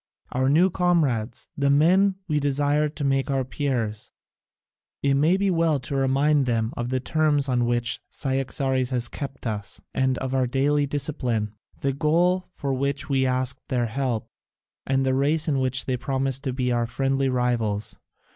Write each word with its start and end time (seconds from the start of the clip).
Our 0.31 0.49
new 0.49 0.71
comrades, 0.71 1.47
the 1.55 1.69
men 1.69 2.15
we 2.27 2.39
desire 2.39 2.89
to 2.89 3.03
make 3.03 3.29
our 3.29 3.45
peers 3.45 4.09
it 5.03 5.13
may 5.13 5.37
be 5.37 5.51
well 5.51 5.79
to 5.81 5.95
remind 5.95 6.47
them 6.47 6.73
of 6.75 6.89
the 6.89 6.99
terms 6.99 7.47
on 7.47 7.67
which 7.67 8.01
Cyaxares 8.09 8.89
has 8.89 9.07
kept 9.07 9.45
us 9.45 9.79
and 9.93 10.17
of 10.17 10.33
our 10.33 10.47
daily 10.47 10.87
discipline, 10.87 11.53
the 11.81 11.93
goal 11.93 12.47
for 12.51 12.73
which 12.73 13.09
we 13.09 13.27
asked 13.27 13.61
their 13.67 13.85
help, 13.85 14.27
and 14.87 15.05
the 15.05 15.13
race 15.13 15.47
in 15.47 15.59
which 15.59 15.85
they 15.85 15.97
promised 15.97 16.43
to 16.45 16.51
be 16.51 16.71
our 16.71 16.87
friendly 16.87 17.29
rivals. 17.29 17.97